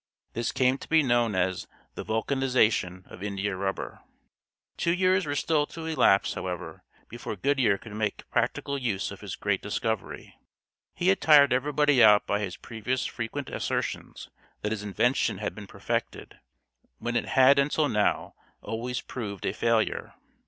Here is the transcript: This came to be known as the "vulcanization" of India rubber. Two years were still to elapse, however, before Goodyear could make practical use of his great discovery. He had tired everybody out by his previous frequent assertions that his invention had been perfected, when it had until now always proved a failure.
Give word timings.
This 0.33 0.51
came 0.51 0.79
to 0.79 0.89
be 0.89 1.03
known 1.03 1.35
as 1.35 1.67
the 1.93 2.03
"vulcanization" 2.03 3.05
of 3.11 3.21
India 3.21 3.55
rubber. 3.55 3.99
Two 4.75 4.93
years 4.95 5.27
were 5.27 5.35
still 5.35 5.67
to 5.67 5.85
elapse, 5.85 6.33
however, 6.33 6.81
before 7.07 7.35
Goodyear 7.35 7.77
could 7.77 7.93
make 7.93 8.27
practical 8.31 8.79
use 8.79 9.11
of 9.11 9.21
his 9.21 9.35
great 9.35 9.61
discovery. 9.61 10.33
He 10.95 11.09
had 11.09 11.21
tired 11.21 11.53
everybody 11.53 12.03
out 12.03 12.25
by 12.25 12.39
his 12.39 12.57
previous 12.57 13.05
frequent 13.05 13.47
assertions 13.51 14.31
that 14.63 14.71
his 14.71 14.81
invention 14.81 15.37
had 15.37 15.53
been 15.53 15.67
perfected, 15.67 16.39
when 16.97 17.15
it 17.15 17.25
had 17.37 17.59
until 17.59 17.87
now 17.87 18.33
always 18.63 19.01
proved 19.01 19.45
a 19.45 19.53
failure. 19.53 20.15